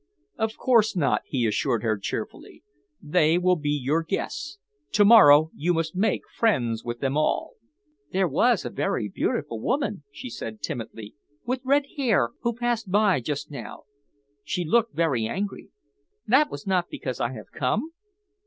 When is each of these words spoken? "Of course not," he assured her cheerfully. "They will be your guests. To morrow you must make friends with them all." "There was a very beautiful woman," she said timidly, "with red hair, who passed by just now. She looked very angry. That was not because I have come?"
"Of 0.39 0.57
course 0.57 0.95
not," 0.95 1.21
he 1.27 1.45
assured 1.45 1.83
her 1.83 1.95
cheerfully. 1.95 2.63
"They 2.99 3.37
will 3.37 3.55
be 3.55 3.69
your 3.69 4.01
guests. 4.01 4.57
To 4.93 5.05
morrow 5.05 5.51
you 5.53 5.75
must 5.75 5.95
make 5.95 6.27
friends 6.27 6.83
with 6.83 7.01
them 7.01 7.15
all." 7.15 7.53
"There 8.11 8.27
was 8.27 8.65
a 8.65 8.71
very 8.71 9.07
beautiful 9.09 9.59
woman," 9.59 10.03
she 10.11 10.31
said 10.31 10.59
timidly, 10.59 11.13
"with 11.45 11.61
red 11.63 11.85
hair, 11.97 12.31
who 12.41 12.51
passed 12.55 12.89
by 12.89 13.19
just 13.19 13.51
now. 13.51 13.83
She 14.43 14.65
looked 14.65 14.95
very 14.95 15.27
angry. 15.27 15.69
That 16.25 16.49
was 16.49 16.65
not 16.65 16.89
because 16.89 17.19
I 17.21 17.33
have 17.33 17.51
come?" 17.51 17.91